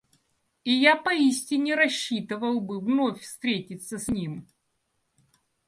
[0.63, 4.47] И я поистине рассчитывал бы вновь встретиться с ним.